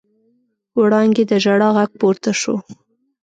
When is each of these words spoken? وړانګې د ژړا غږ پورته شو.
وړانګې 0.79 1.23
د 1.27 1.33
ژړا 1.43 1.69
غږ 1.75 1.91
پورته 1.99 2.31
شو. 2.41 2.55